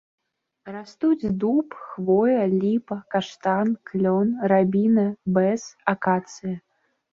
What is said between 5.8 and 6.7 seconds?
акацыя.